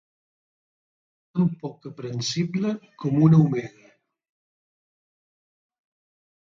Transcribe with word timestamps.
Tan 1.35 1.51
poc 1.65 1.85
aprehensible 1.91 2.73
com 3.05 3.21
una 3.27 3.43
omega. 3.45 3.93